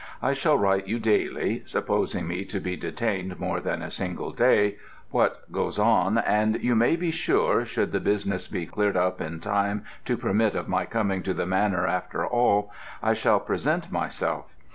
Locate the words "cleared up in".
8.65-9.39